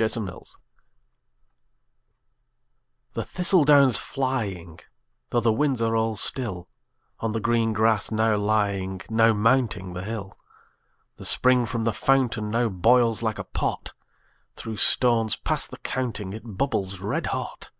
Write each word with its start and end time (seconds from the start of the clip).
Autumn 0.00 0.28
The 3.12 3.22
thistle 3.24 3.62
down's 3.62 3.96
flying, 3.96 4.80
though 5.30 5.38
the 5.38 5.52
winds 5.52 5.80
are 5.82 5.94
all 5.94 6.16
still, 6.16 6.68
On 7.20 7.30
the 7.30 7.38
green 7.38 7.72
grass 7.72 8.10
now 8.10 8.36
lying, 8.36 9.02
now 9.08 9.32
mounting 9.32 9.92
the 9.92 10.02
hill, 10.02 10.36
The 11.14 11.24
spring 11.24 11.64
from 11.64 11.84
the 11.84 11.92
fountain 11.92 12.50
now 12.50 12.68
boils 12.70 13.22
like 13.22 13.38
a 13.38 13.44
pot; 13.44 13.92
Through 14.56 14.78
stones 14.78 15.36
past 15.36 15.70
the 15.70 15.76
counting 15.78 16.32
it 16.32 16.42
bubbles 16.58 16.98
red 16.98 17.26
hot. 17.26 17.70